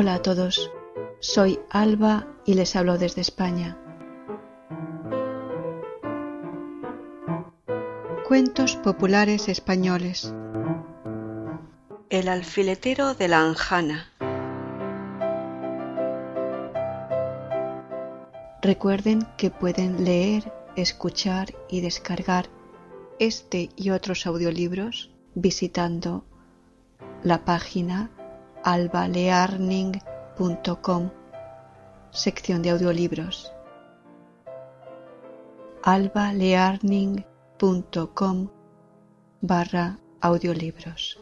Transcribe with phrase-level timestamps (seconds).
[0.00, 0.70] Hola a todos,
[1.18, 3.76] soy Alba y les hablo desde España.
[8.28, 10.32] Cuentos populares españoles.
[12.10, 14.12] El alfiletero de la Anjana.
[18.62, 22.46] Recuerden que pueden leer, escuchar y descargar
[23.18, 26.24] este y otros audiolibros visitando
[27.24, 28.12] la página
[28.64, 31.10] albalearning.com,
[32.10, 33.52] sección de audiolibros.
[35.82, 38.48] albalearning.com
[39.40, 41.20] barra audiolibros.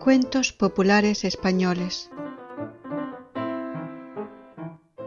[0.00, 2.10] Cuentos populares españoles.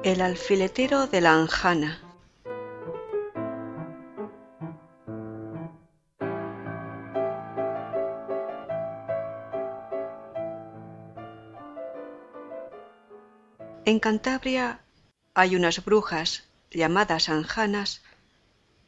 [0.03, 2.02] El alfiletero de la Anjana.
[13.93, 14.81] En Cantabria
[15.35, 18.01] hay unas brujas llamadas anjanas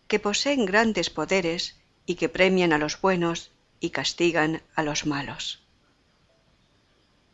[0.07, 5.63] que poseen grandes poderes y que premian a los buenos y castigan a los malos.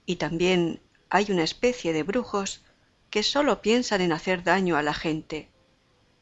[0.05, 2.61] Y también hay una especie de brujos
[3.09, 5.49] que sólo piensan en hacer daño a la gente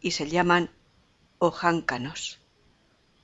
[0.02, 0.70] y se llaman
[1.40, 2.38] ojáncanos,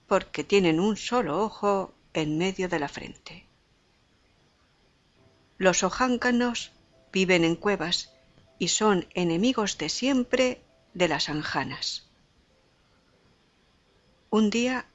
[0.07, 3.45] porque tienen un solo ojo en medio de la frente.
[5.59, 6.71] Los ojáncanos
[7.13, 8.14] viven en cuevas
[8.57, 10.61] y son enemigos de siempre
[10.93, 12.07] de las anjanas.
[14.29, 14.85] Un día,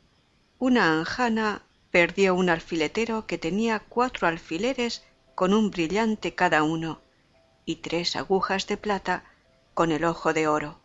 [0.59, 7.01] una anjana perdió un alfiletero que tenía cuatro alfileres con un brillante cada uno
[7.65, 9.25] y tres agujas de plata
[9.75, 10.79] con el ojo de oro.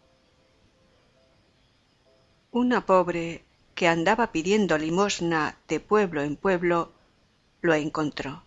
[2.51, 3.43] Una pobre
[3.73, 6.93] que andaba pidiendo limosna de pueblo en pueblo
[7.61, 8.43] lo encontró.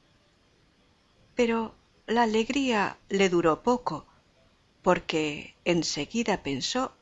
[1.34, 1.75] Pero
[2.06, 4.06] la alegría le duró poco,
[4.88, 6.93] porque enseguida pensó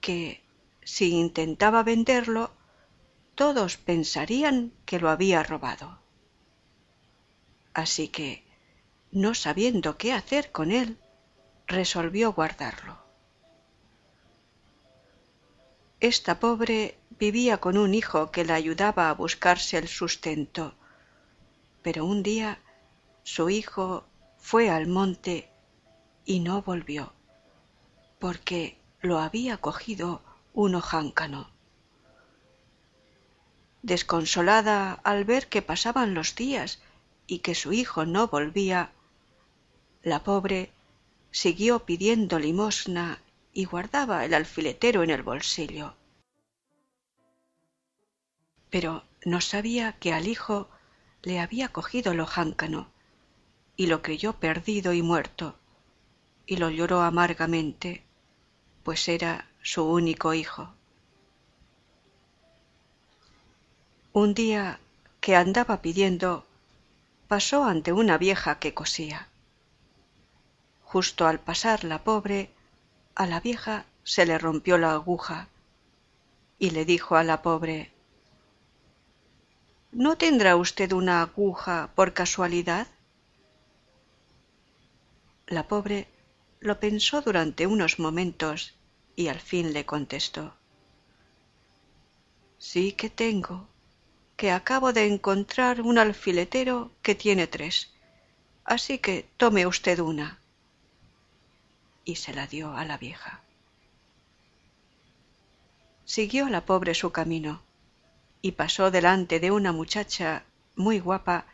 [0.00, 0.42] que
[0.82, 2.50] si intentaba venderlo,
[3.36, 6.00] todos pensarían que lo había robado.
[7.74, 8.44] Así que,
[9.12, 10.98] no sabiendo qué hacer con él,
[11.68, 12.98] resolvió guardarlo.
[16.00, 20.74] Esta pobre vivía con un hijo que la ayudaba a buscarse el sustento,
[21.82, 22.58] pero un día
[23.22, 25.51] su hijo fue al monte
[26.24, 27.12] y no volvió,
[28.18, 30.22] porque lo había cogido
[30.54, 31.50] un ojáncano.
[33.82, 36.80] Desconsolada al ver que pasaban los días
[37.26, 38.92] y que su hijo no volvía,
[40.02, 40.70] la pobre
[41.30, 43.18] siguió pidiendo limosna
[43.52, 45.94] y guardaba el alfiletero en el bolsillo.
[48.70, 50.68] Pero no sabía que al hijo
[51.22, 52.88] le había cogido el ojáncano
[53.76, 55.58] y lo creyó perdido y muerto,
[56.52, 58.02] y lo lloró amargamente,
[58.82, 60.68] pues era su único hijo.
[64.12, 64.78] Un día
[65.22, 66.44] que andaba pidiendo,
[67.26, 69.28] pasó ante una vieja que cosía.
[70.84, 72.50] Justo al pasar la pobre,
[73.14, 75.48] a la vieja se le rompió la aguja
[76.58, 77.90] y le dijo a la pobre
[79.90, 82.88] ¿No tendrá usted una aguja por casualidad?
[85.46, 86.11] La pobre
[86.62, 88.74] lo pensó durante unos momentos
[89.16, 90.54] y al fin le contestó
[92.58, 93.66] Sí que tengo,
[94.36, 97.90] que acabo de encontrar un alfiletero que tiene tres,
[98.64, 100.38] así que tome usted una.
[102.04, 103.40] Y se la dio a la vieja.
[106.04, 107.62] Siguió la pobre su camino
[108.42, 110.44] y pasó delante de una muchacha
[110.76, 111.46] muy guapa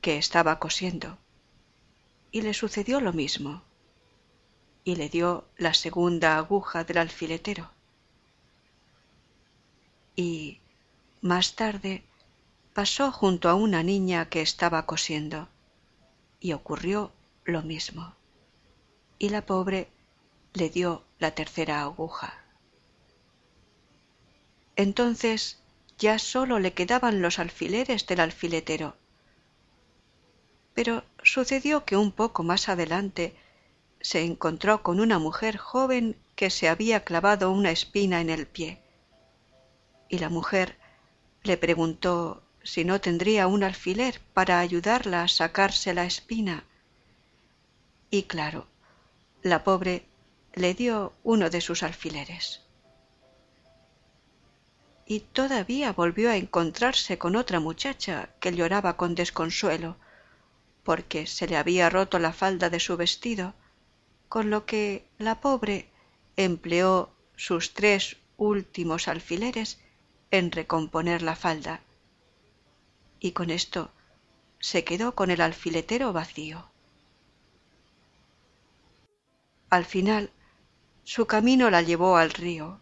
[0.00, 1.16] que estaba cosiendo
[2.32, 3.62] y le sucedió lo mismo,
[4.84, 7.70] y le dio la segunda aguja del alfiletero.
[10.16, 10.60] Y
[11.20, 12.02] más tarde
[12.72, 15.48] pasó junto a una niña que estaba cosiendo,
[16.40, 17.12] y ocurrió
[17.44, 18.14] lo mismo,
[19.18, 19.88] y la pobre
[20.54, 22.34] le dio la tercera aguja.
[24.76, 25.58] Entonces
[25.98, 28.96] ya sólo le quedaban los alfileres del alfiletero,
[30.72, 33.36] pero sucedió que un poco más adelante
[34.00, 38.82] se encontró con una mujer joven que se había clavado una espina en el pie.
[40.08, 40.76] Y la mujer
[41.42, 46.64] le preguntó si no tendría un alfiler para ayudarla a sacarse la espina.
[48.10, 48.66] Y claro,
[49.42, 50.06] la pobre
[50.54, 52.62] le dio uno de sus alfileres.
[55.10, 59.96] y todavía volvió a encontrarse con otra muchacha que lloraba con desconsuelo,
[60.84, 63.52] porque se le había roto la falda de su vestido,
[64.30, 65.90] con lo que la pobre
[66.36, 69.80] empleó sus tres últimos alfileres
[70.30, 71.80] en recomponer la falda.
[73.18, 73.90] Y con esto
[74.60, 76.70] se quedó con el alfiletero vacío.
[79.68, 80.30] Al final,
[81.02, 82.78] su camino la llevó al río,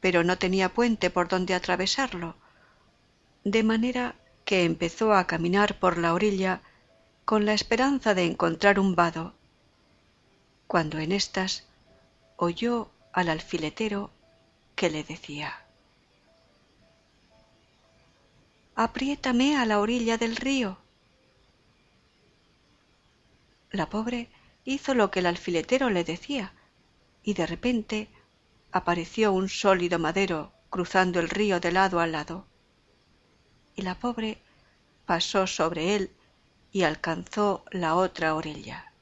[0.00, 2.34] pero no tenía puente por donde atravesarlo,
[3.44, 4.14] de manera
[4.46, 6.62] que empezó a caminar por la orilla
[7.26, 9.34] con la esperanza de encontrar un vado,
[10.74, 11.62] cuando en éstas
[12.36, 14.10] oyó al alfiletero
[14.74, 15.54] que le decía
[18.74, 20.76] Apriétame a la orilla del río.
[23.70, 24.28] La pobre
[24.64, 26.52] hizo lo que el alfiletero le decía,
[27.22, 28.08] y de repente
[28.72, 32.48] apareció un sólido madero cruzando el río de lado a lado.
[33.76, 34.42] Y la pobre
[35.06, 36.10] pasó sobre él
[36.72, 38.93] y alcanzó la otra orilla.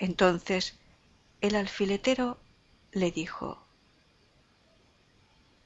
[0.00, 0.78] Entonces
[1.42, 2.38] el alfiletero
[2.90, 3.62] le dijo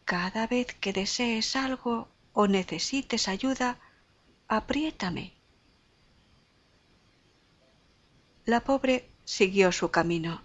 [0.04, 3.78] Cada vez que desees algo o necesites ayuda,
[4.48, 5.34] apriétame.
[8.44, 10.42] La pobre siguió su camino,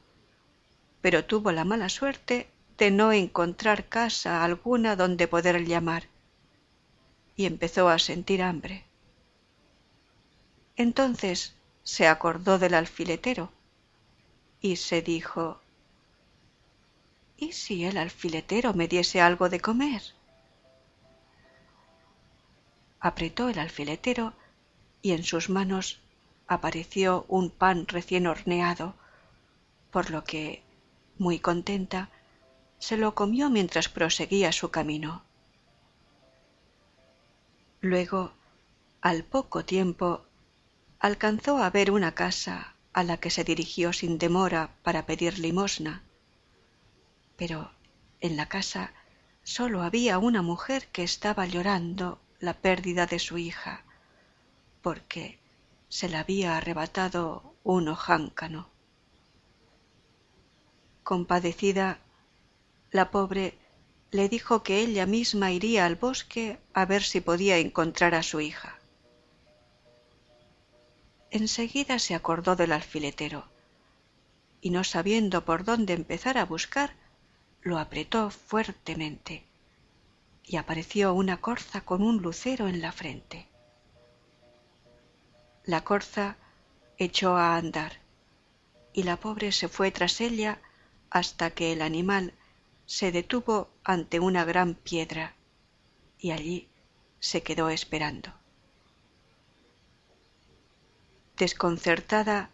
[1.02, 2.48] pero tuvo la mala suerte
[2.78, 6.04] de no encontrar casa alguna donde poder llamar,
[7.36, 8.86] y empezó a sentir hambre.
[10.76, 13.52] Entonces se acordó del alfiletero
[14.62, 15.62] y se dijo
[17.38, 20.02] ¿Y si el alfiletero me diese algo de comer?
[23.00, 24.34] Apretó el alfiletero
[25.02, 26.02] y en sus manos
[26.48, 28.94] apareció un pan recién horneado,
[29.92, 30.64] por lo que,
[31.18, 32.10] muy contenta,
[32.78, 35.24] se lo comió mientras proseguía su camino.
[37.80, 38.34] Luego,
[39.00, 40.26] al poco tiempo,
[41.00, 46.04] alcanzó a ver una casa a la que se dirigió sin demora para pedir limosna.
[47.38, 47.72] Pero
[48.20, 48.92] en la casa
[49.44, 53.84] sólo había una mujer que estaba llorando la pérdida de su hija,
[54.82, 55.40] porque
[55.88, 58.68] se la había arrebatado un ojáncano.
[61.04, 62.00] Compadecida,
[62.92, 63.58] la pobre
[64.12, 68.42] le dijo que ella misma iría al bosque a ver si podía encontrar a su
[68.42, 68.79] hija.
[71.32, 73.46] Enseguida se acordó del alfiletero,
[74.62, 76.96] y no sabiendo por dónde empezar a buscar,
[77.62, 79.44] lo apretó fuertemente,
[80.44, 83.48] y apareció una corza con un lucero en la frente.
[85.66, 86.38] La corza
[86.98, 88.00] echó a andar
[88.92, 90.60] y la pobre se fue tras ella
[91.12, 92.34] hasta que el animal
[92.88, 95.36] se detuvo ante una gran piedra
[96.18, 96.68] y allí
[97.20, 98.39] se quedó esperando.
[101.40, 102.50] Desconcertada,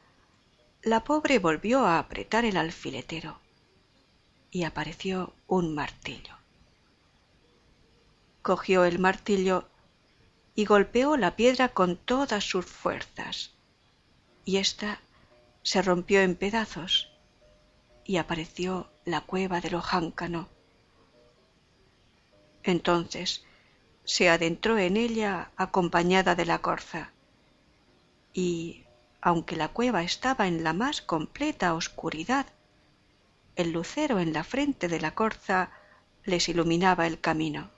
[0.84, 3.40] la pobre volvió a apretar el alfiletero
[4.52, 6.36] y apareció un martillo.
[8.44, 9.68] Cogió el martillo
[10.54, 13.56] y golpeó la piedra con todas sus fuerzas,
[14.45, 15.00] y ésta
[15.64, 17.09] se rompió en pedazos
[18.04, 20.48] y apareció la cueva del ojáncano.
[22.62, 23.44] Entonces
[24.04, 27.12] se adentró en ella acompañada de la corza,
[28.36, 28.84] y,
[29.26, 32.46] aunque la cueva estaba en la más completa oscuridad,
[33.56, 35.72] el lucero en la frente de la corza
[36.26, 37.72] les iluminaba el camino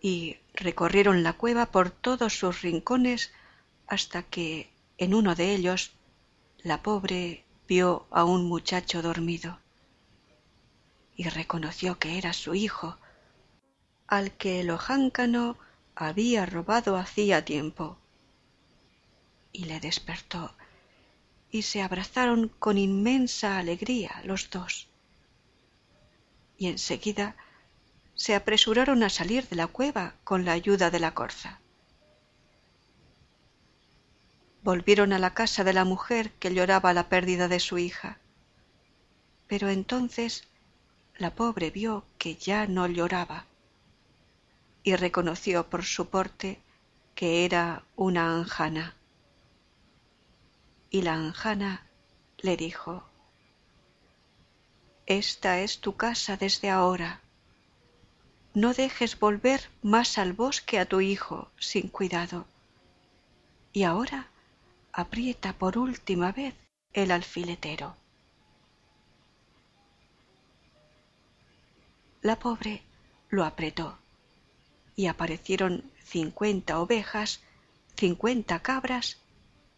[0.00, 3.32] y recorrieron la cueva por todos sus rincones
[3.86, 5.92] hasta que en uno de ellos
[6.64, 9.60] la pobre vio a un muchacho dormido
[11.14, 12.98] y reconoció que era su hijo,
[14.08, 15.56] al que el ojáncano
[15.94, 17.96] había robado hacía tiempo.
[19.54, 20.54] Y le despertó,
[21.50, 24.88] y se abrazaron con inmensa alegría los dos.
[26.58, 27.36] Y enseguida
[28.14, 31.60] se apresuraron a salir de la cueva con la ayuda de la corza.
[34.62, 38.18] Volvieron a la casa de la mujer que lloraba la pérdida de su hija.
[39.46, 40.48] Pero entonces
[41.16, 43.46] la pobre vio que ya no lloraba
[44.82, 46.60] y reconoció por su porte
[47.14, 48.96] que era una anjana.
[50.94, 51.72] Y la anjana
[52.38, 53.02] le dijo,
[55.06, 57.20] Esta es tu casa desde ahora
[58.54, 62.46] no dejes volver más al bosque a tu hijo sin cuidado.
[63.72, 64.28] Y ahora
[64.92, 66.54] aprieta por última vez
[66.92, 67.96] el alfiletero.
[72.22, 72.82] la pobre
[73.30, 73.98] lo apretó
[74.94, 77.40] y aparecieron cincuenta ovejas,
[77.96, 79.23] cincuenta cabras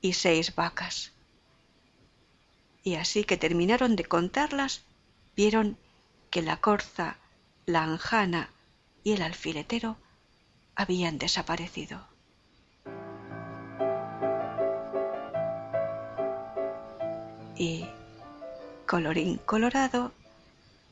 [0.01, 1.13] y seis vacas.
[2.83, 4.83] Y así que terminaron de contarlas,
[5.35, 5.77] vieron
[6.31, 7.17] que la corza,
[7.67, 8.51] la anjana
[9.03, 9.97] y el alfiletero
[10.75, 12.07] habían desaparecido.
[17.57, 17.87] Y,
[18.87, 20.13] colorín colorado,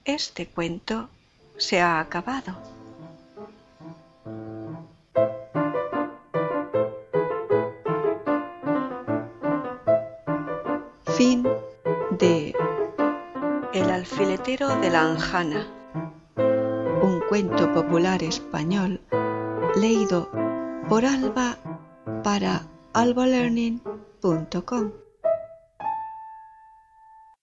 [0.05, 1.11] este cuento
[1.59, 2.74] se ha acabado.
[11.17, 11.45] Fin
[12.19, 12.53] de
[13.73, 15.65] El alfiletero de la Anjana.
[17.03, 19.01] un cuento popular español
[19.77, 20.29] leído
[20.89, 21.57] por Alba
[22.25, 22.63] para
[22.95, 25.04] albalearning.com.